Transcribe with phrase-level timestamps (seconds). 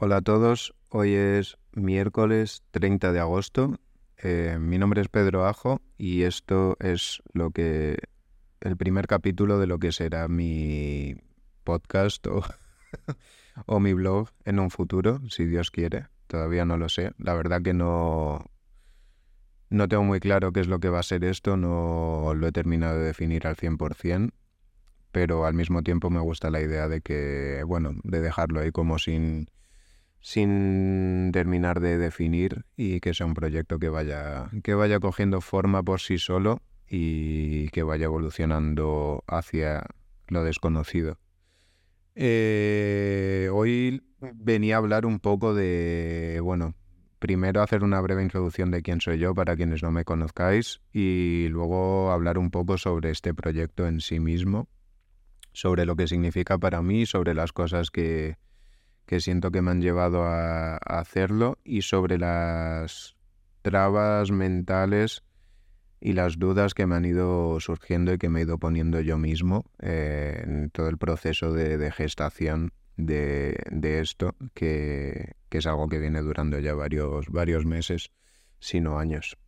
[0.00, 3.80] Hola a todos, hoy es miércoles 30 de agosto.
[4.18, 7.98] Eh, mi nombre es Pedro Ajo y esto es lo que
[8.60, 11.16] el primer capítulo de lo que será mi
[11.64, 12.44] podcast o,
[13.66, 16.06] o mi blog en un futuro, si Dios quiere.
[16.28, 17.10] Todavía no lo sé.
[17.18, 18.44] La verdad que no,
[19.68, 22.52] no tengo muy claro qué es lo que va a ser esto, no lo he
[22.52, 24.30] terminado de definir al 100%,
[25.10, 29.00] pero al mismo tiempo me gusta la idea de que, bueno, de dejarlo ahí como
[29.00, 29.48] sin,
[30.28, 35.82] sin terminar de definir y que sea un proyecto que vaya, que vaya cogiendo forma
[35.82, 39.86] por sí solo y que vaya evolucionando hacia
[40.26, 41.16] lo desconocido.
[42.14, 46.74] Eh, hoy venía a hablar un poco de, bueno,
[47.20, 51.46] primero hacer una breve introducción de quién soy yo para quienes no me conozcáis y
[51.48, 54.68] luego hablar un poco sobre este proyecto en sí mismo,
[55.54, 58.36] sobre lo que significa para mí, sobre las cosas que,
[59.08, 63.16] que siento que me han llevado a, hacerlo y sobre las
[63.62, 65.22] trabas mentales
[65.98, 69.16] y las dudas que me han ido surgiendo y que me he ido poniendo yo
[69.16, 76.20] mismo eh, en todo el proceso de, gestación de, esto, que, es algo que viene
[76.20, 78.10] durando ya varios, varios meses,
[78.60, 79.38] si no años.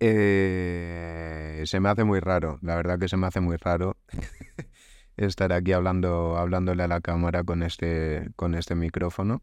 [0.00, 3.96] Eh, se me hace muy raro, la verdad que se me hace muy raro
[5.16, 9.42] estar aquí hablando, hablándole a la cámara con este, con este micrófono.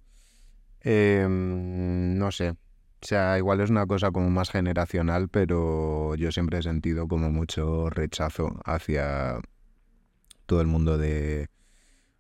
[0.82, 2.56] Em, no sé, o
[3.02, 7.90] sea, igual es una cosa como más generacional, pero yo siempre he sentido como mucho
[7.90, 9.40] rechazo hacia
[10.46, 11.48] todo el mundo de,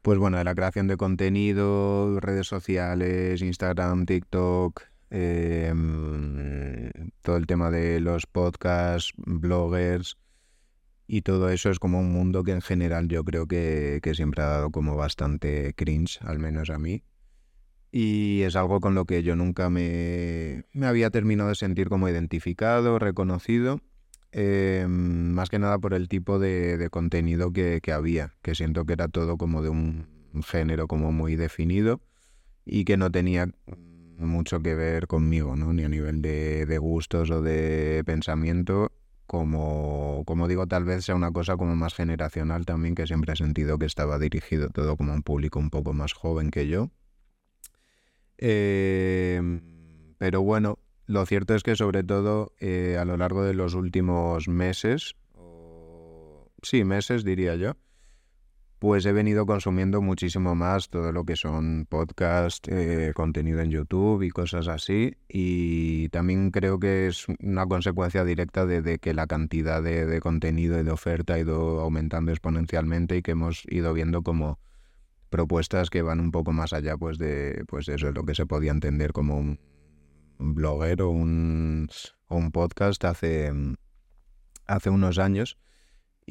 [0.01, 6.89] pues bueno, de la creación de contenido, redes sociales, Instagram, TikTok, em,
[7.21, 10.17] todo el tema de los podcasts, bloggers,
[11.13, 14.47] y todo eso es como un mundo que en general yo creo que, siempre ha
[14.47, 17.03] dado como bastante cringe, al menos a mí.
[17.91, 22.97] Y es algo con lo que yo nunca me, había terminado de sentir como identificado,
[22.97, 23.81] reconocido.
[24.31, 29.09] Eh, más que nada por el tipo de, contenido que, había, que siento que era
[29.09, 30.07] todo como de un
[30.45, 31.99] género como muy definido
[32.63, 33.49] y que no tenía
[34.17, 35.73] mucho que ver conmigo, ¿no?
[35.73, 38.93] Ni a nivel de, de gustos o de pensamiento
[39.31, 43.37] como, como digo, tal vez sea una cosa como más generacional también, que siempre he
[43.37, 46.91] sentido que estaba dirigido todo como un público un poco más joven que yo.
[48.37, 49.61] Em,
[50.17, 54.49] pero bueno, lo cierto es que sobre todo eh, a lo largo de los últimos
[54.49, 55.15] meses,
[56.61, 57.77] sí, meses diría yo,
[58.81, 64.23] pues he venido consumiendo muchísimo más todo lo que son podcast, eh, contenido en YouTube
[64.23, 65.17] y cosas así.
[65.29, 70.83] Y también creo que es una consecuencia directa de, que la cantidad de, contenido y
[70.83, 74.57] de oferta ha ido aumentando exponencialmente y que hemos ido viendo como
[75.29, 78.47] propuestas que van un poco más allá pues de pues eso es lo que se
[78.47, 79.59] podía entender como un,
[80.39, 81.87] blogger o un,
[82.29, 83.53] o un podcast hace,
[84.65, 85.59] hace unos años.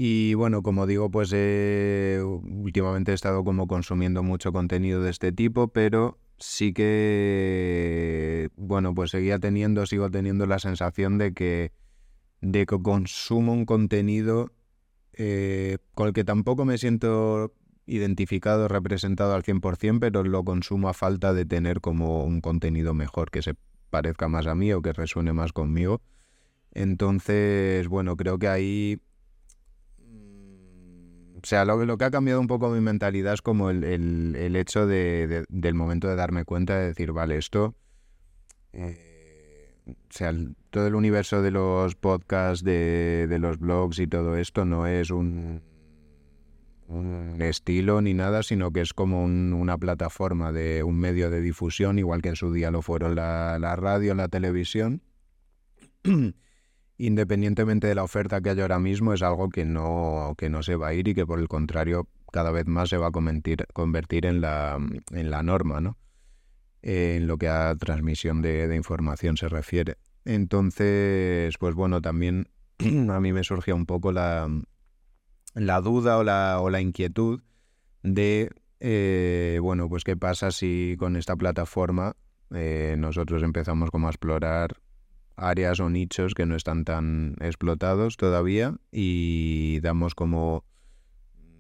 [0.03, 5.69] Y bueno, como digo, pues últimamente he estado como consumiendo mucho contenido de este tipo,
[5.69, 11.72] pero sí que, bueno, pues seguía teniendo, sigo teniendo la sensación de que,
[12.41, 14.53] de que consumo un contenido
[15.12, 17.53] eh, con el que tampoco me siento
[17.84, 23.31] identificado, representado al 100%, pero lo consumo a falta de tener como un contenido mejor,
[23.31, 23.55] que se
[23.91, 26.00] parezca más a mí o que resuene más conmigo.
[26.72, 29.03] Entonces, bueno, creo que ahí
[31.43, 35.45] o sea, lo, que ha cambiado un poco mi mentalidad es como el, hecho de,
[35.49, 37.75] del momento de darme cuenta de decir, vale, esto...
[38.73, 39.06] Eh,
[39.87, 40.33] o sea,
[40.71, 45.11] todo el universo de los podcasts, de, de los blogs y todo esto no es
[45.11, 45.62] un,
[46.91, 51.99] un estilo ni nada, sino que es como una plataforma de un medio de difusión,
[51.99, 55.03] igual que en su día lo fueron la, la radio, la televisión.
[57.01, 60.77] independientemente de la oferta que haya ahora mismo, es algo que no, que no se
[60.77, 64.27] va a ir y que por el contrario cada vez más se va a convertir,
[64.27, 64.79] en, la,
[65.11, 65.97] en la norma, ¿no?
[66.83, 69.97] en lo que a transmisión de, información se refiere.
[70.27, 72.49] Entonces, pues bueno, también
[73.11, 74.49] a mí me surgió un poco la,
[75.55, 77.41] la duda o la, o la inquietud
[78.03, 82.15] de, eh, bueno, pues qué pasa si con esta plataforma
[82.55, 84.77] eh, nosotros empezamos como a explorar
[85.41, 90.65] áreas o nichos que no están tan explotados todavía y damos como,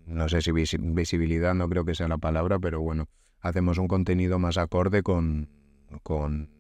[0.06, 3.08] no sé si visibilidad, no creo que sea la palabra, pero bueno,
[3.40, 5.48] hacemos un contenido más acorde con,
[6.02, 6.50] con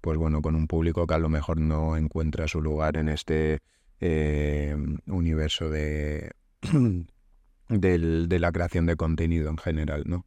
[0.00, 3.60] pues bueno, con un público que a lo mejor no encuentra su lugar en este
[4.00, 4.76] eh,
[5.06, 6.32] universo de,
[7.68, 10.24] de la creación de contenido en general, ¿no?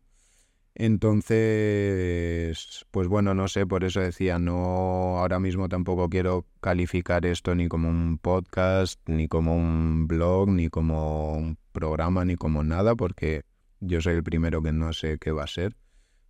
[0.76, 2.58] Entonces,
[2.92, 7.68] pues bueno, no sé, por eso decía, no, ahora mismo tampoco quiero calificar esto ni
[7.68, 13.44] como un podcast, ni como un blog, ni como un programa, ni como nada, porque
[13.80, 15.76] yo soy el primero que no sé qué va a ser.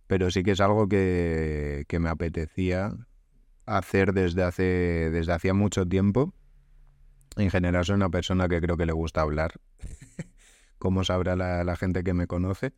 [0.06, 2.92] Pero sí que es algo que, que me apetecía
[3.66, 4.62] hacer desde hace,
[5.12, 6.34] desde hacía mucho tiempo.
[7.36, 9.52] En general soy una persona que creo que le gusta hablar,
[10.78, 12.72] como sabrá la gente que me conoce.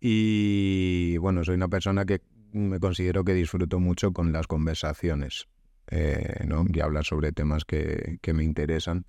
[0.00, 2.20] Y bueno, soy una persona que
[2.52, 5.46] me considero que disfruto mucho con las conversaciones,
[5.90, 6.64] eh, ¿no?
[6.72, 9.06] Y hablar sobre temas que, me interesan.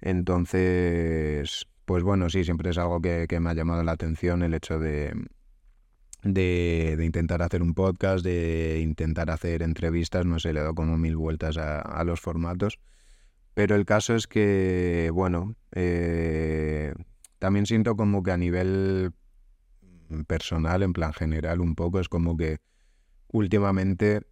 [0.00, 4.78] Entonces, pues bueno, sí, siempre es algo que, me ha llamado la atención el hecho
[4.78, 5.14] de,
[6.22, 10.98] de, intentar hacer un podcast, de intentar hacer entrevistas, no sé, le he dado como
[10.98, 12.78] mil vueltas a, los formatos.
[13.54, 16.92] Pero el caso es que, bueno, eh,
[17.38, 19.12] también siento como que a nivel
[20.26, 22.58] personal, en plan general, un poco, es como que
[23.28, 24.22] últimamente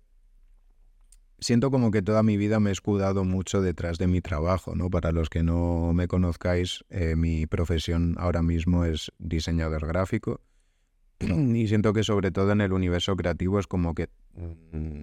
[1.42, 4.90] siento como que toda mi vida me he escudado mucho detrás de mi trabajo, ¿no?
[4.90, 10.40] Para los que no me conozcáis, eh, mi profesión ahora mismo es diseñador gráfico
[11.20, 14.08] y siento que sobre todo en el universo creativo es como que...
[14.34, 15.02] Mm,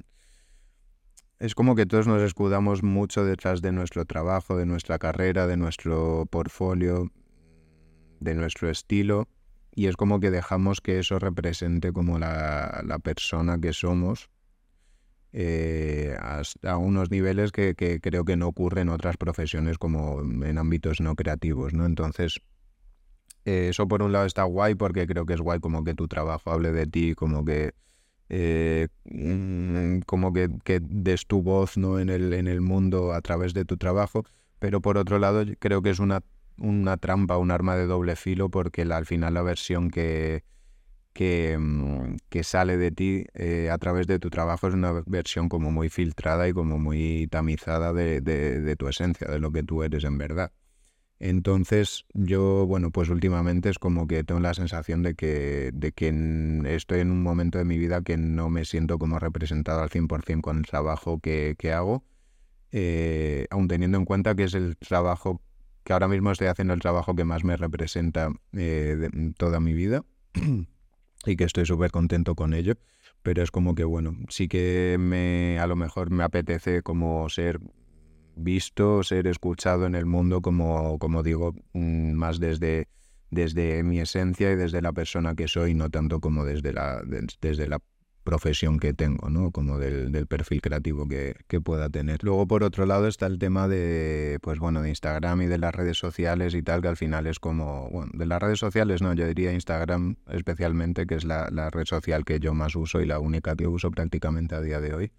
[1.39, 5.56] es como que todos nos escudamos mucho detrás de nuestro trabajo, de nuestra carrera, de
[5.56, 7.13] nuestro portfolio,
[8.19, 9.30] de nuestro estilo
[9.80, 14.30] y es como que dejamos que eso represente como la, persona que somos
[15.31, 21.00] eh, hasta unos niveles que, creo que no ocurren en otras profesiones como en ámbitos
[21.00, 21.86] no creativos, ¿no?
[21.86, 22.42] Entonces,
[23.46, 26.10] eh, eso por un lado está guay porque creo que es guay como que tu
[26.10, 27.72] trabajo hable de ti, como que...
[28.28, 32.00] Eh, mm, como que, que, des tu voz ¿no?
[32.00, 34.26] en, el, en el mundo a través de tu trabajo,
[34.60, 36.22] pero por otro lado creo que es una
[36.60, 40.44] una trampa, un arma de doble filo, porque al final la versión que,
[41.14, 45.50] que, mm, que sale de ti eh, a través de tu trabajo es una versión
[45.50, 49.84] como muy filtrada y como muy tamizada de, de, tu esencia, de lo que tú
[49.84, 50.52] eres en verdad.
[51.20, 56.08] Entonces yo, bueno, pues últimamente es como que tengo la sensación de que, de que
[56.68, 60.42] estoy en un momento de mi vida que no me siento como representado al 100%
[60.42, 62.06] con el trabajo que, que hago,
[62.72, 65.42] eh, aun teniendo en cuenta que es el trabajo
[65.90, 69.74] que ahora mismo estoy haciendo el trabajo que más me representa eh, de toda mi
[69.74, 70.06] vida
[71.26, 72.76] y que estoy súper contento con ello.
[73.24, 77.60] Pero es como que, bueno, sí que me, a lo mejor me apetece como ser
[78.36, 82.88] visto, ser escuchado en el mundo, como, como digo, mm, más desde,
[83.32, 87.02] desde mi esencia y desde la persona que soy, no tanto como desde la,
[87.42, 87.80] desde la
[88.30, 89.50] profesión que tengo, ¿no?
[89.50, 92.24] Como del, perfil creativo que, que, pueda tener.
[92.24, 95.74] Luego, por otro lado, está el tema de, pues bueno, de Instagram y de las
[95.74, 99.16] redes sociales y tal, que al final es como, bueno, de las redes sociales no,
[99.16, 103.08] yo diría Instagram especialmente, que es la, la red social que yo más uso y
[103.08, 105.12] la única que uso prácticamente a día de hoy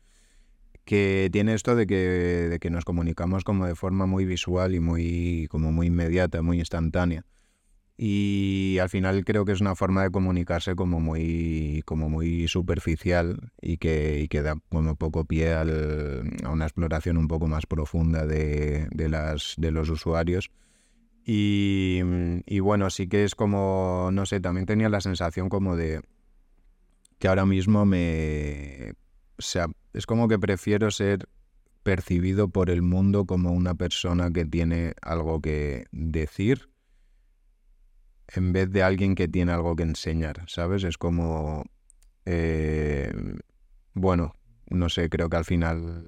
[0.85, 4.81] que tiene esto de que, de que nos comunicamos como de forma muy visual y
[4.81, 7.25] muy, como muy inmediata, muy instantánea
[8.03, 13.53] y al final creo que es una forma de comunicarse como muy, como muy superficial
[13.61, 15.65] y que, y da como poco pie a
[16.51, 20.51] una exploración un poco más profunda de, las, de los usuarios.
[21.27, 22.01] Y,
[22.61, 26.01] bueno, sí que es como, no sé, también tenía la sensación como de
[27.19, 28.95] que ahora mismo me...
[29.37, 31.29] O sea, es como que prefiero ser
[31.83, 36.70] percibido por el mundo como una persona que tiene algo que decir
[38.35, 40.85] en vez de alguien que tiene algo que enseñar, ¿sabes?
[40.85, 41.65] Es como,
[42.27, 43.13] eh,
[43.95, 44.35] bueno,
[44.69, 46.07] no sé, creo que al final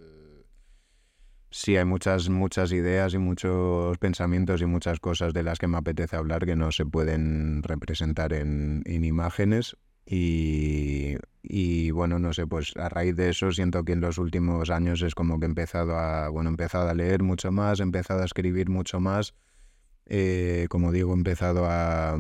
[1.51, 5.79] sí hay muchas, muchas ideas y muchos pensamientos y muchas cosas de las que me
[5.79, 9.77] apetece hablar que no se pueden representar en, imágenes.
[10.05, 14.71] Y, y, bueno, no sé, pues a raíz de eso siento que en los últimos
[14.71, 17.85] años es como que he empezado a, bueno, he empezado a leer mucho más, he
[17.85, 19.35] empezado a escribir mucho más
[20.15, 22.19] eh, como digo, he empezado a,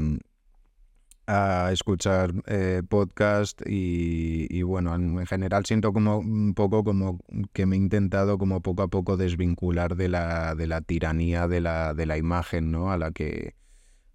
[1.27, 7.19] a escuchar eh, podcast y, bueno, en, general siento como un poco como
[7.53, 11.61] que me he intentado como poco a poco desvincular de la, de la tiranía de
[11.61, 12.91] la, de la imagen, ¿no?
[12.91, 13.55] A la que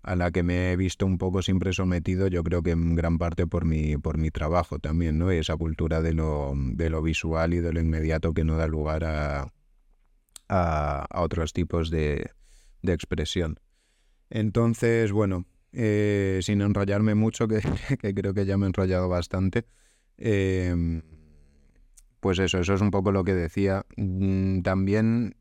[0.04, 3.18] a la que me he visto un poco siempre sometido, yo creo que en gran
[3.20, 5.32] parte por mi, por mi trabajo también, ¿no?
[5.34, 8.68] Y esa cultura de lo, de lo visual y de lo inmediato que no da
[8.68, 9.48] lugar a,
[10.48, 12.32] a otros tipos de,
[12.82, 13.60] de expresión.
[14.30, 17.48] Entonces, bueno, eh, sin enrollarme mucho,
[18.00, 19.66] que, creo que ya me he enrollado bastante,
[20.18, 21.02] em,
[22.20, 23.86] pues eso, eso es un poco lo que decía.
[23.96, 25.36] Mm, también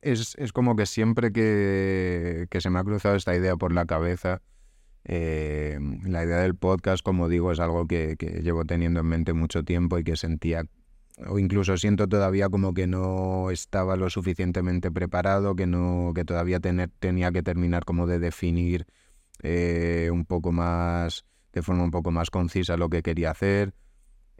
[0.00, 4.42] es, como que siempre que, se me ha cruzado esta idea por la cabeza,
[5.10, 9.64] Eh, la idea del podcast, como digo, es algo que, llevo teniendo en mente mucho
[9.64, 10.64] tiempo y que sentía,
[11.26, 16.60] o incluso siento todavía como que no estaba lo suficientemente preparado, que no, que todavía
[16.60, 18.86] tener, tenía que terminar como de definir
[19.42, 23.74] eh, un poco más, de forma un poco más concisa lo que quería hacer.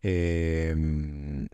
[0.02, 1.48] Em,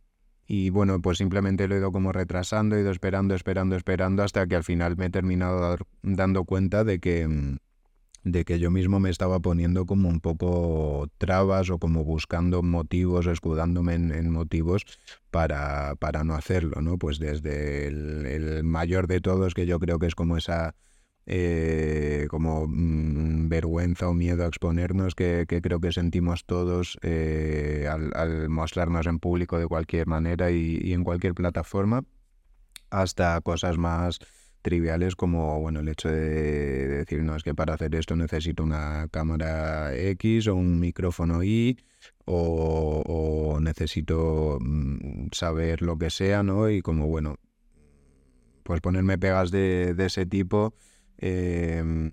[0.46, 4.46] y bueno, pues simplemente lo he ido como retrasando, he ido esperando, esperando, esperando, hasta
[4.46, 7.56] que al final me he terminado dando cuenta de que, mm,
[8.24, 13.26] de que yo mismo me estaba poniendo como un poco trabas o como buscando motivos,
[13.26, 14.84] escudándome en, motivos
[15.30, 16.98] para, para, no hacerlo, ¿no?
[16.98, 20.74] Pues desde el mayor de todos, que yo creo que es como esa
[21.26, 28.50] eh, como mm, vergüenza o miedo a exponernos que, creo que sentimos todos eh, al,
[28.50, 32.04] mostrarnos en público de cualquier manera y, en cualquier plataforma,
[32.90, 34.18] hasta cosas más
[34.64, 39.06] triviales como bueno el hecho de decir no es que para hacer esto necesito una
[39.12, 41.78] cámara X o un micrófono Y
[42.24, 47.36] o, necesito mm, saber lo que sea no y como bueno
[48.64, 50.74] pues ponerme pegas de, ese tipo
[51.18, 52.12] Em,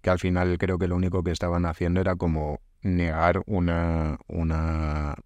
[0.00, 5.16] que al final creo que lo único que estaban haciendo era como negar una, una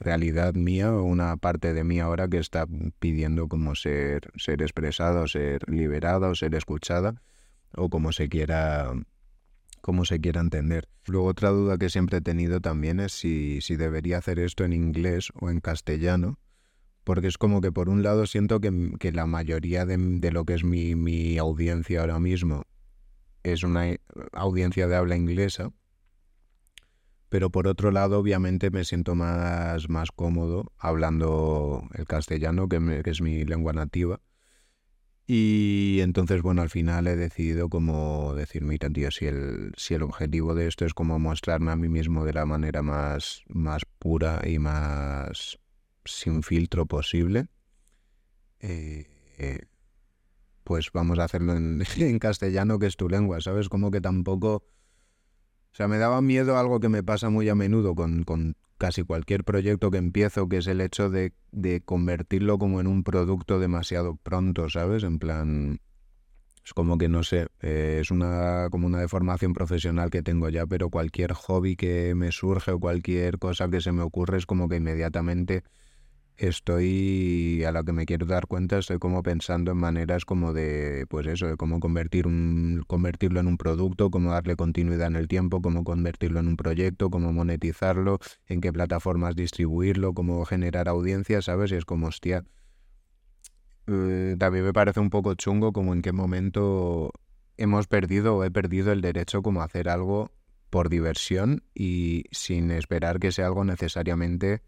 [0.00, 2.66] realidad mía o una parte de mí ahora que está
[2.98, 7.20] pidiendo como ser, ser expresada o ser liberada o ser escuchada
[7.74, 8.92] o como se quiera
[9.80, 10.88] como se quiera entender.
[11.06, 14.72] Luego otra duda que siempre he tenido también es si, si debería hacer esto en
[14.72, 16.38] inglés o en castellano
[17.08, 20.62] porque es como que por un lado siento que, la mayoría de, lo que es
[20.62, 22.64] mi, audiencia ahora mismo
[23.42, 23.96] es una
[24.34, 25.72] audiencia de habla inglesa,
[27.28, 33.20] pero por otro lado obviamente me siento más, más cómodo hablando el castellano, que, es
[33.20, 34.20] mi lengua nativa.
[35.26, 40.02] Y entonces, bueno, al final he decidido como decir, mira, tío, si el, si el
[40.02, 44.40] objetivo de esto es como mostrarme a mí mismo de la manera más, más pura
[44.46, 45.58] y más
[46.06, 47.48] sin filtro posible,
[48.60, 49.06] eh,
[49.38, 49.66] eh,
[50.64, 51.84] pues vamos a hacerlo en,
[52.20, 53.68] castellano, que es tu lengua, ¿sabes?
[53.68, 54.64] Como que tampoco...
[55.78, 59.92] Sea, me daba miedo algo que me pasa muy a menudo con, casi cualquier proyecto
[59.92, 61.32] que empiezo, que es el hecho de,
[61.84, 65.04] convertirlo como en un producto demasiado pronto, ¿sabes?
[65.04, 65.78] En plan,
[66.64, 70.66] es como que no sé, eh, es una como una deformación profesional que tengo ya,
[70.66, 74.68] pero cualquier hobby que me surge o cualquier cosa que se me ocurre es como
[74.68, 75.62] que inmediatamente
[76.38, 81.04] estoy, a lo que me quiero dar cuenta, estoy como pensando en maneras como de,
[81.08, 85.28] pues eso, de cómo convertir un, convertirlo en un producto, cómo darle continuidad en el
[85.28, 91.42] tiempo, cómo convertirlo en un proyecto, cómo monetizarlo, en qué plataformas distribuirlo, cómo generar audiencia,
[91.42, 91.72] ¿sabes?
[91.72, 92.44] Y es como, hostia,
[93.88, 97.12] eh, también me parece un poco chungo como en qué momento
[97.56, 100.30] hemos perdido o he perdido el derecho como hacer algo
[100.70, 104.62] por diversión y sin esperar que sea algo necesariamente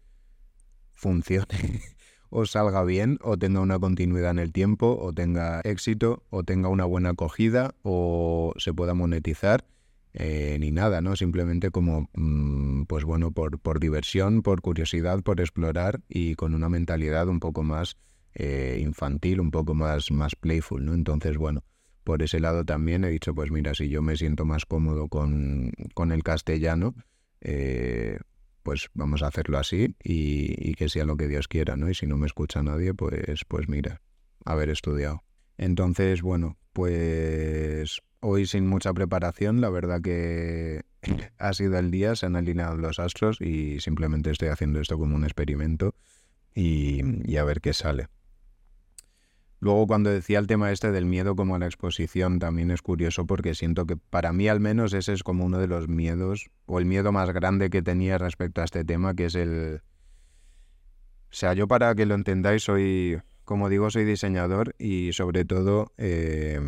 [1.01, 1.81] funcione
[2.29, 6.69] o salga bien o tenga una continuidad en el tiempo o tenga éxito o tenga
[6.69, 9.65] una buena acogida o se pueda monetizar
[10.13, 11.15] eh, ni nada, ¿no?
[11.15, 16.67] Simplemente como, mm, pues bueno, por, por diversión, por curiosidad, por explorar y con una
[16.67, 17.97] mentalidad un poco más
[18.35, 20.93] eh, infantil, un poco más, más playful, ¿no?
[20.93, 21.63] Entonces, bueno,
[22.03, 25.71] por ese lado también he dicho, pues mira, si yo me siento más cómodo con,
[25.93, 26.93] con el castellano,
[27.39, 28.19] eh,
[28.63, 31.89] pues vamos a hacerlo así y, que sea lo que Dios quiera, ¿no?
[31.89, 34.01] Y si no me escucha nadie, pues, pues mira,
[34.45, 35.23] haber estudiado.
[35.57, 40.81] Entonces, bueno, pues hoy sin mucha preparación, la verdad que
[41.37, 45.15] ha sido el día, se han alineado los astros y simplemente estoy haciendo esto como
[45.15, 45.95] un experimento
[46.53, 48.07] y a ver qué sale.
[49.61, 53.27] Luego cuando decía el tema este del miedo como a la exposición también es curioso
[53.27, 56.79] porque siento que para mí al menos ese es como uno de los miedos o
[56.79, 59.81] el miedo más grande que tenía respecto a este tema que es el...
[61.29, 65.93] O sea, yo para que lo entendáis soy, como digo, soy diseñador y sobre todo,
[65.97, 66.59] eh,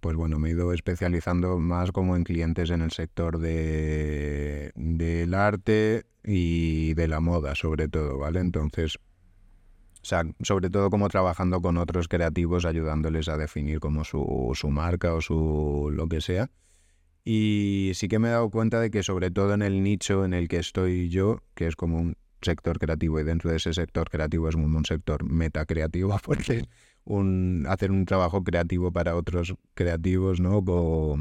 [0.00, 5.34] pues bueno, me he ido especializando más como en clientes en el sector de, del
[5.34, 8.40] arte y de la moda sobre todo, ¿vale?
[8.40, 8.98] Entonces
[10.02, 14.70] o sea, sobre todo como trabajando con otros creativos, ayudándoles a definir como su, su
[14.70, 16.50] marca o su lo que sea.
[17.24, 20.32] Y sí que me he dado cuenta de que sobre todo en el nicho en
[20.32, 24.08] el que estoy yo, que es como un sector creativo y dentro de ese sector
[24.08, 26.64] creativo es un, un sector metacreativo, porque
[27.04, 30.58] un, hacer un trabajo creativo para otros creativos, ¿no?
[30.66, 31.18] O,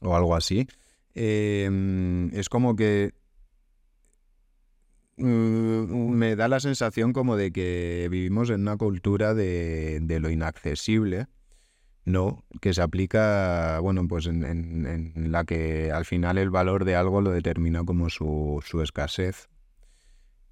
[0.00, 0.66] o algo así.
[1.14, 3.14] Eh, es como que
[5.16, 11.26] me da la sensación como de que vivimos en una cultura de, lo inaccesible,
[12.04, 16.96] no, que se aplica, bueno, pues en, en, la que al final el valor de
[16.96, 19.48] algo lo determina como su, su escasez.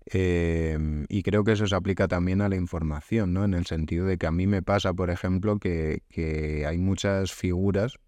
[0.07, 3.45] Em, y creo que eso se aplica también a la información, ¿no?
[3.45, 7.33] En el sentido de que a mí me pasa, por ejemplo, que, que hay muchas
[7.33, 7.99] figuras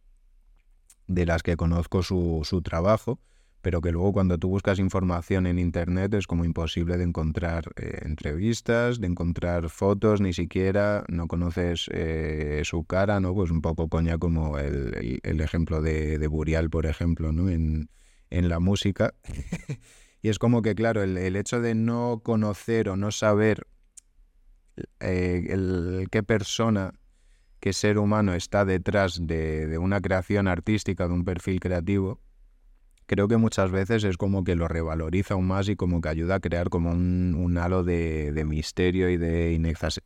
[1.07, 3.19] de las que conozco su, su trabajo,
[3.63, 8.01] pero que luego cuando tú buscas información en Internet es como imposible de encontrar eh,
[8.03, 13.35] entrevistas, de encontrar fotos, ni siquiera no conoces eh, su cara, ¿no?
[13.35, 17.49] Pues un poco coña como el, ejemplo de, de, Burial, por ejemplo, ¿no?
[17.51, 17.89] En,
[18.31, 19.15] en la música.
[20.23, 23.67] y es como que, claro, el, hecho de no conocer o no saber
[25.01, 26.93] eh, el, qué persona,
[27.61, 32.21] qué ser humano está detrás de, de una creación artística, de un perfil creativo,
[33.07, 36.37] creo que muchas veces es como que lo revaloriza aún más y como que ayuda
[36.37, 39.59] a crear como un, halo de, misterio y de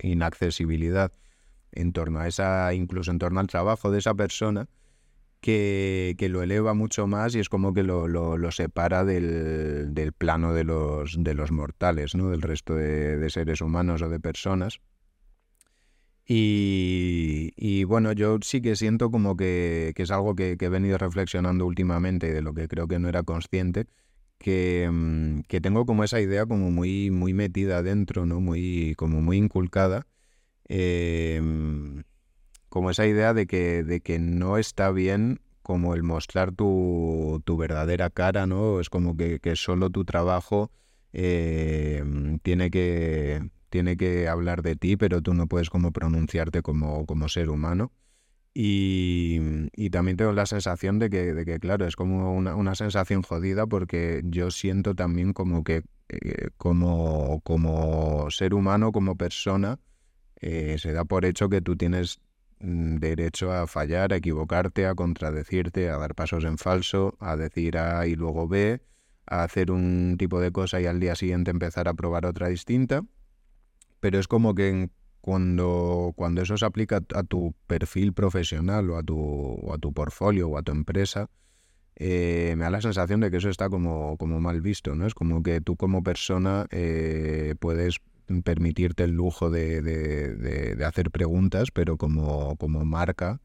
[0.02, 1.12] inaccesibilidad
[1.72, 4.68] en torno a esa, incluso en torno al trabajo de esa persona,
[5.40, 10.52] que, lo eleva mucho más y es como que lo, lo, separa del, del, plano
[10.52, 12.30] de los, de los mortales, ¿no?
[12.30, 14.80] del resto de seres humanos o de personas.
[16.32, 17.39] Y,
[17.84, 22.30] bueno, yo sí que siento como que, es algo que, he venido reflexionando últimamente y
[22.32, 23.86] de lo que creo que no era consciente,
[24.38, 28.40] que, mm, que tengo como esa idea como muy, muy metida adentro, ¿no?
[28.40, 30.06] Muy, como muy inculcada.
[30.68, 32.04] Em,
[32.68, 37.56] como esa idea de que, de que no está bien como el mostrar tu, tu
[37.56, 38.80] verdadera cara, ¿no?
[38.80, 40.70] Es como que, que solo tu trabajo
[41.12, 47.06] em, tiene que tiene que hablar de ti, pero tú no puedes como pronunciarte como,
[47.06, 47.92] como ser humano.
[48.52, 49.38] Y,
[49.76, 53.22] y, también tengo la sensación de que, de que claro, es como una, una, sensación
[53.22, 59.78] jodida porque yo siento también como que eh, como, como ser humano, como persona,
[60.40, 62.20] eh, se da por hecho que tú tienes
[62.58, 67.78] mm, derecho a fallar, a equivocarte, a contradecirte, a dar pasos en falso, a decir
[67.78, 68.82] A y luego B,
[69.26, 73.04] a hacer un tipo de cosa y al día siguiente empezar a probar otra distinta
[74.00, 79.02] pero es como que cuando, cuando eso se aplica a tu perfil profesional o a
[79.02, 81.28] tu, o a tu portfolio o a tu empresa,
[81.96, 85.06] eh, me da la sensación de que eso está como, como mal visto, ¿no?
[85.06, 87.98] Es como que tú como persona eh, puedes
[88.44, 93.40] permitirte el lujo de, de, hacer preguntas, pero como, como marca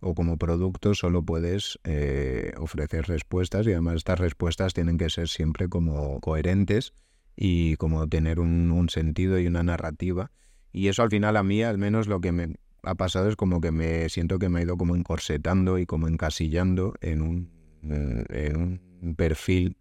[0.00, 5.28] o como producto solo puedes eh, ofrecer respuestas y además estas respuestas tienen que ser
[5.28, 6.92] siempre como coherentes
[7.36, 10.30] y como tener un, sentido y una narrativa.
[10.72, 13.60] Y eso al final a mí, al menos lo que me ha pasado es como
[13.60, 17.50] que me siento que me ha ido como encorsetando y como encasillando en un,
[17.84, 19.76] eh, en un perfil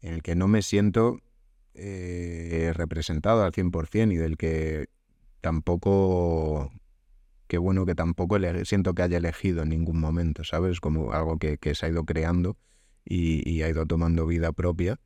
[0.00, 1.20] en el que no me siento
[1.74, 4.86] eh, representado al 100% y del que
[5.40, 6.70] tampoco,
[7.48, 10.80] qué bueno que tampoco siento que haya elegido en ningún momento, ¿sabes?
[10.80, 12.56] Como algo que, se ha ido creando
[13.06, 14.98] y ha ido tomando vida propia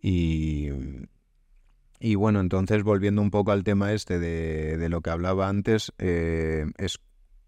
[0.00, 0.68] y,
[1.98, 5.92] y bueno, entonces volviendo un poco al tema este de, de lo que hablaba antes,
[5.98, 7.00] eh, es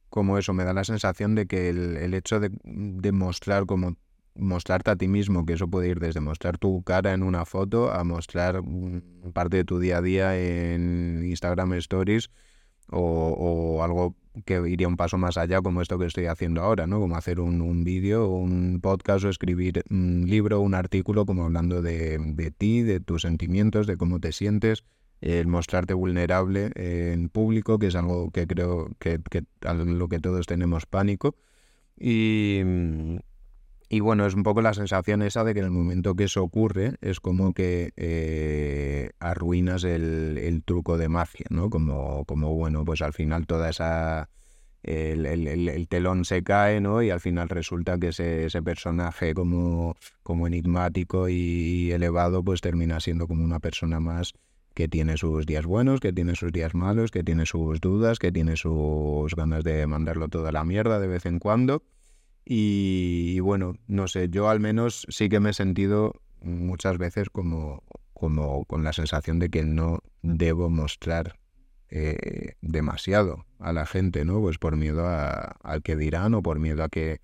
[0.08, 3.96] como eso, me da la sensación de que el, el hecho de, de, mostrar como
[4.34, 7.92] mostrarte a ti mismo, que eso puede ir desde mostrar tu cara en una foto
[7.92, 8.62] a mostrar
[9.34, 12.30] parte de tu día a día en Instagram Stories
[12.90, 16.86] o, o algo que iría un paso más allá como esto que estoy haciendo ahora,
[16.86, 17.00] ¿no?
[17.00, 21.82] Como hacer un, un vídeo, un podcast o escribir un libro, un artículo como hablando
[21.82, 24.84] de, de ti, de tus sentimientos, de cómo te sientes,
[25.20, 30.20] el mostrarte vulnerable en público, que es algo que creo que, que a lo que
[30.20, 31.36] todos tenemos pánico.
[31.98, 32.62] Y,
[33.90, 36.42] y bueno, es un poco la sensación esa de que en el momento que eso
[36.42, 41.70] ocurre es como que eh, arruinas el, el, truco de magia, ¿no?
[41.70, 44.28] Como, como, bueno, pues al final toda esa...
[44.84, 47.02] El, el, el, telón se cae, ¿no?
[47.02, 53.00] Y al final resulta que ese, ese personaje como, como enigmático y elevado pues termina
[53.00, 54.34] siendo como una persona más
[54.74, 58.30] que tiene sus días buenos, que tiene sus días malos, que tiene sus dudas, que
[58.30, 61.82] tiene sus ganas de mandarlo toda la mierda de vez en cuando
[62.50, 67.82] y, bueno, no sé, yo al menos sí que me he sentido muchas veces como,
[68.14, 71.38] como con la sensación de que no debo mostrar
[71.90, 74.40] eh, demasiado a la gente, ¿no?
[74.40, 77.20] Pues por miedo a, al que dirán o por miedo a que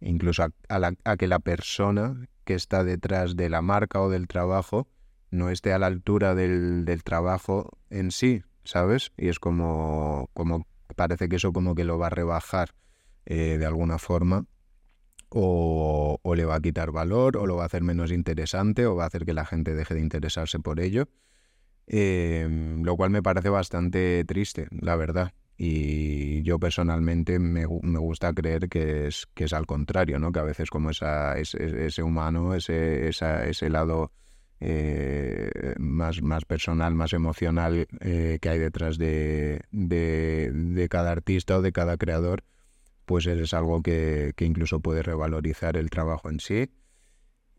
[0.00, 4.88] incluso a, a, que la persona que está detrás de la marca o del trabajo
[5.30, 9.12] no esté a la altura del, del trabajo en sí, ¿sabes?
[9.16, 12.74] Y es como, como parece que eso como que lo va a rebajar
[13.32, 14.44] eh, de alguna forma,
[15.28, 19.04] o, le va a quitar valor, o lo va a hacer menos interesante, o va
[19.04, 21.08] a hacer que la gente deje de interesarse por ello,
[21.86, 25.32] em, lo cual me parece bastante triste, la verdad.
[25.56, 30.32] Y yo personalmente me, gusta creer que es, que es al contrario, ¿no?
[30.32, 34.10] Que a veces como esa, ese, ese humano, ese, ese lado
[34.60, 41.62] eh, más, más personal, más emocional eh, que hay detrás de, de, cada artista o
[41.62, 42.44] de cada creador,
[43.06, 46.70] pues es algo que, que incluso puede revalorizar el trabajo en sí.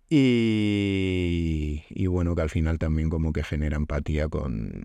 [0.09, 4.83] Y, y, bueno, que al final también como que genera empatía con,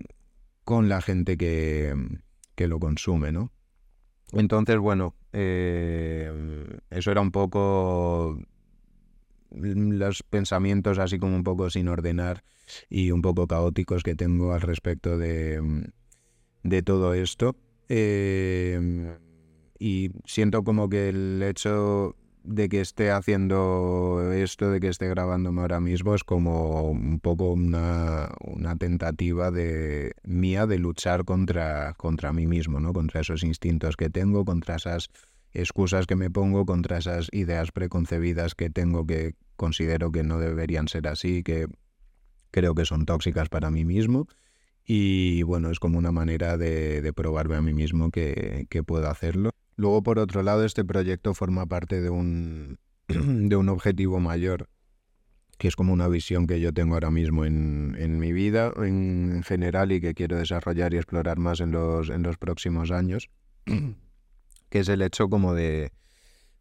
[0.65, 1.95] con la gente que,
[2.55, 3.51] que lo consume, ¿no?
[4.33, 6.31] Entonces, bueno, eh,
[6.91, 8.39] eso era un poco
[9.51, 12.45] los pensamientos así como un poco sin ordenar
[12.89, 15.91] y un poco caóticos que tengo al respecto de,
[16.63, 17.57] de todo esto.
[17.89, 19.17] Eh,
[19.79, 25.63] y siento como que el hecho de que esté haciendo esto, de que esté grabándome
[25.63, 32.33] ahora mismo, es como un poco una, una tentativa de mía de luchar contra, contra
[32.33, 32.93] mí mismo, ¿no?
[32.93, 35.11] Contra esos instintos que tengo, contra esas
[35.53, 40.87] excusas que me pongo, contra esas ideas preconcebidas que tengo que considero que no deberían
[40.87, 41.67] ser así, que
[42.51, 44.29] creo que son tóxicas para mí mismo.
[44.85, 49.09] Y bueno, es como una manera de, de probarme a mí mismo que, que puedo
[49.11, 49.51] hacerlo.
[49.77, 54.69] Luego, por otro lado, este proyecto forma parte de un, de un objetivo mayor,
[55.59, 59.43] que es como una visión que yo tengo ahora mismo en, en mi vida en
[59.45, 63.29] general y que quiero desarrollar y explorar más en los, en los próximos años,
[64.71, 65.93] que es el hecho como de,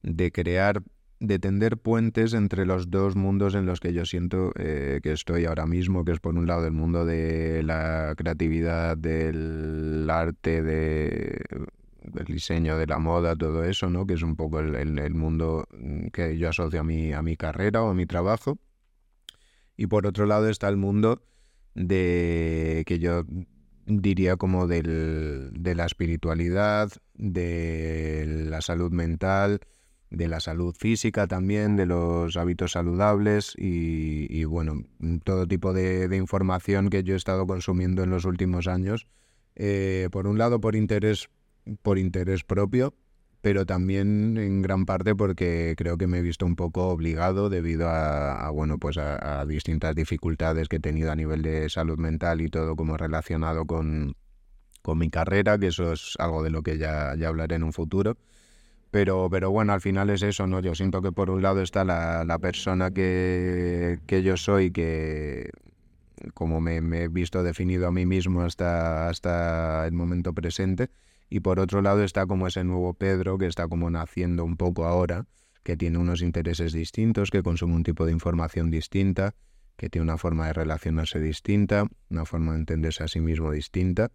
[0.04, 0.84] de crear,
[1.21, 5.45] de tender puentes entre los dos mundos en los que yo siento eh, que estoy
[5.45, 11.41] ahora mismo, que es por un lado el mundo de la creatividad, del arte, de
[12.17, 14.05] el diseño de la moda, todo eso, ¿no?
[14.05, 17.83] Que es un poco el, mundo mm, que yo asocio a mi, a mi carrera
[17.83, 18.57] o a mi trabajo.
[19.77, 21.21] Y por otro lado está el mundo
[21.73, 23.23] de que yo
[23.85, 29.59] diría como del, de la espiritualidad, de la salud mental,
[30.09, 34.83] de la salud física también, de los hábitos saludables y, bueno,
[35.23, 39.07] todo tipo de, información que yo he estado consumiendo en los últimos años.
[39.55, 41.29] Eh, por un lado, por interés
[41.82, 42.93] por interés propio,
[43.41, 47.89] pero también en gran parte porque creo que me he visto un poco obligado debido
[47.89, 52.49] a, bueno pues a, distintas dificultades que he tenido a nivel de salud mental y
[52.49, 54.15] todo como relacionado con,
[54.82, 57.73] con mi carrera, que eso es algo de lo que ya, ya hablaré en un
[57.73, 58.17] futuro.
[58.91, 60.62] Pero, pero bueno, al final es eso, ¿no?
[60.62, 65.49] Yo siento que por un lado está la, la persona que, que yo soy, que
[66.34, 70.89] como me, me, he visto definido a mí mismo hasta, hasta el momento presente,
[71.29, 74.85] y por otro lado está como ese nuevo Pedro que está como naciendo un poco
[74.85, 75.25] ahora,
[75.63, 79.33] que tiene unos intereses distintos, que consume un tipo de información distinta,
[79.77, 84.11] que tiene una forma de relacionarse distinta, una forma de entenderse a sí mismo distinta.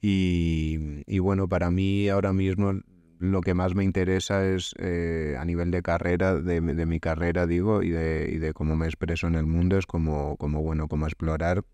[0.00, 2.80] Y, bueno, para mí ahora mismo
[3.18, 7.82] lo que más me interesa es eh, a nivel de carrera, de, mi carrera digo,
[7.84, 11.06] y de, y de cómo me expreso en el mundo, es como, como bueno, como
[11.06, 11.64] explorar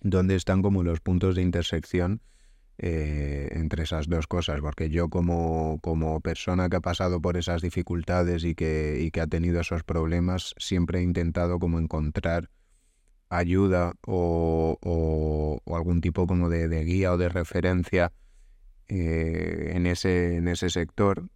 [0.00, 2.22] dónde están como los puntos de intersección
[2.82, 7.60] eh, entre esas dos cosas, porque yo como, como persona que ha pasado por esas
[7.60, 12.48] dificultades y que, y que ha tenido esos problemas, siempre he intentado como encontrar
[13.28, 18.12] ayuda o, o, algún tipo como de, guía o de referencia
[18.88, 21.28] eh, en, ese, en ese sector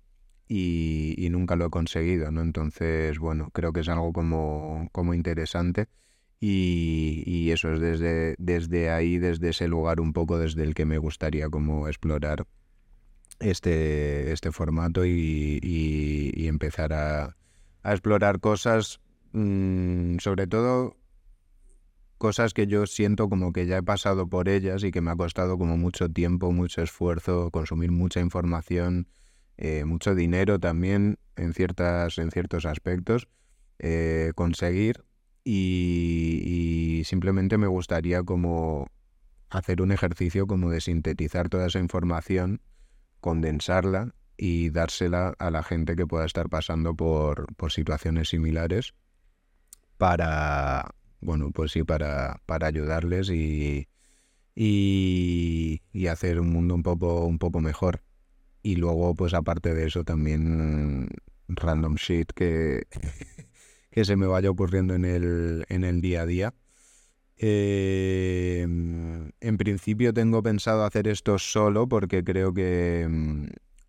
[0.49, 2.41] y, y, nunca lo he conseguido, ¿no?
[2.41, 5.89] Entonces, bueno, creo que es algo como, como interesante
[6.41, 10.99] y, eso es desde, desde ahí, desde ese lugar un poco desde el que me
[10.99, 12.47] gustaría como explorar
[13.41, 17.37] este, este formato y, empezar a,
[17.85, 19.01] explorar cosas,
[19.33, 20.97] mm, sobre todo
[22.19, 25.17] cosas que yo siento como que ya he pasado por ellas y que me ha
[25.17, 29.09] costado como mucho tiempo, mucho esfuerzo, consumir mucha información,
[29.57, 33.29] eh, mucho dinero también en, ciertas, en ciertos aspectos,
[33.79, 35.05] eh, conseguir
[35.45, 38.89] y, simplemente me gustaría como
[39.51, 42.61] hacer un ejercicio como de sintetizar toda esa información,
[43.21, 48.95] condensarla y dársela a la gente que pueda estar pasando por, situaciones similares
[49.99, 53.89] para, bueno, pues sí, para, para ayudarles y,
[54.55, 58.03] y, y, hacer un mundo un poco, un poco mejor.
[58.63, 61.09] Y luego, pues aparte de eso, también
[61.49, 62.87] random shit que,
[63.95, 66.55] que se me vaya ocurriendo en el, en el día a día.
[67.37, 73.47] Eh, en principio tengo pensado hacer esto solo porque creo que, mm,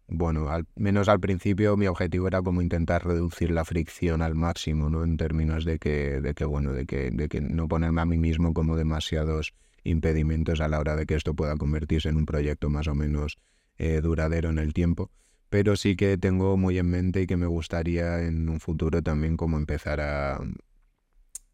[0.09, 4.91] bueno, al menos al principio mi objetivo era como intentar reducir la fricción al máximo,
[4.91, 5.03] ¿no?
[5.03, 8.19] En términos de que, de que bueno, de que, de que no ponerme a mí
[8.19, 12.69] mismo como demasiados impedimentos a la hora de que esto pueda convertirse en un proyecto
[12.69, 13.39] más o menos
[13.79, 15.09] eh, duradero en el tiempo.
[15.49, 19.37] Pero sí que tengo muy en mente y que me gustaría en un futuro también
[19.37, 20.39] como empezar a,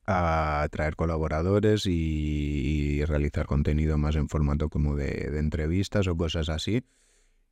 [0.05, 6.83] a traer colaboradores y, realizar contenido más en formato como de, entrevistas o cosas así.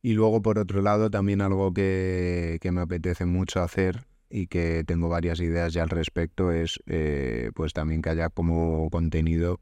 [0.02, 5.08] Y luego, por otro lado, también algo que, me apetece mucho hacer y que tengo
[5.08, 9.60] varias ideas ya al respecto es eh, pues también que haya como contenido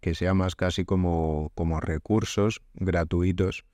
[0.00, 3.64] que sea más casi como, como recursos gratuitos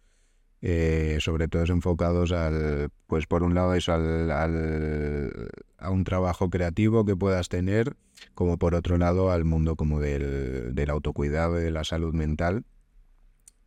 [0.67, 7.05] eh, sobre todo enfocados al, pues por un lado eso, al, a un trabajo creativo
[7.05, 7.99] que puedas tener,
[8.33, 12.65] como por otro lado al mundo como del, del autocuidado y de la salud mental.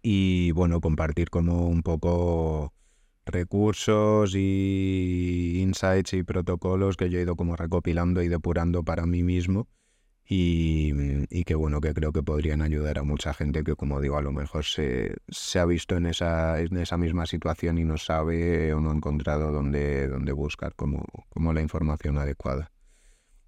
[0.01, 2.73] Y bueno, compartir como un poco
[3.27, 9.21] recursos y insights y protocolos que yo he ido como recopilando y depurando para mí
[9.21, 9.67] mismo
[10.29, 10.91] y,
[11.29, 14.21] y, que bueno, que creo que podrían ayudar a mucha gente que como digo, a
[14.21, 18.73] lo mejor se, se ha visto en esa, en esa misma situación y no sabe
[18.73, 22.71] o no ha encontrado dónde, dónde buscar como, como la información adecuada.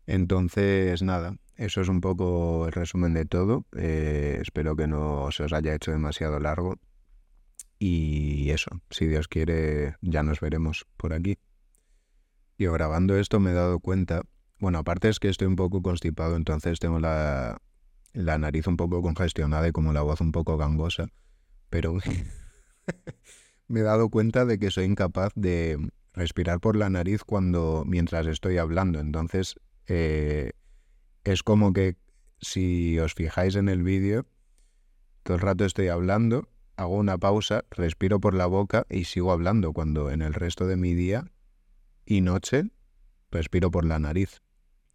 [0.08, 3.66] Entonces, nada, eso es un poco el resumen de todo.
[3.76, 6.78] Eh, espero que no se os haya hecho demasiado largo.
[7.78, 11.38] Y eso, si Dios quiere, ya nos veremos por aquí.
[12.58, 14.24] Yo grabando esto me he dado cuenta
[14.60, 17.62] bueno, aparte es que estoy un poco constipado, entonces tengo la,
[18.14, 21.08] la nariz un poco congestionada y como la voz un poco gangosa,
[21.70, 21.98] pero
[23.68, 28.28] me he dado cuenta de que soy incapaz de respirar por la nariz cuando mientras
[28.28, 29.00] estoy hablando.
[29.00, 29.56] Entonces
[29.88, 30.52] eh,
[31.24, 31.96] es como que
[32.42, 34.26] si os fijáis en el vídeo,
[35.24, 39.74] todo el rato estoy hablando, hago una pausa, respiro por la boca y sigo hablando
[39.74, 41.32] cuando en el resto de mi día
[42.06, 42.72] y noche
[43.32, 44.42] respiro por la nariz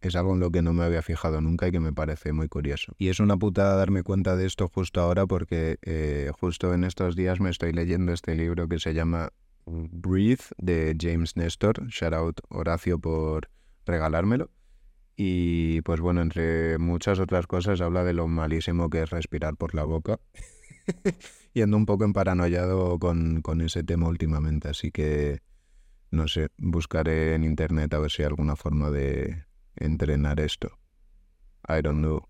[0.07, 2.47] es algo en lo que no me había fijado nunca y que me parece muy
[2.47, 2.93] curioso.
[2.97, 7.15] Y es una putada darme cuenta de esto justo ahora porque eh, justo en estos
[7.15, 9.29] días me estoy leyendo este libro que se llama
[9.65, 11.87] Breathe de James Nestor.
[11.87, 13.49] Shout out Horacio por
[13.85, 14.51] regalármelo.
[15.17, 19.73] Y pues bueno, entre muchas otras cosas habla de lo malísimo que es respirar por
[19.73, 20.19] la boca.
[21.53, 25.39] y ando un poco emparanoiado con, con ese tema últimamente, así que
[26.11, 29.45] no sé, buscaré en internet a ver si hay alguna forma de,
[29.77, 30.77] entrenar esto.
[31.67, 32.27] I don't know.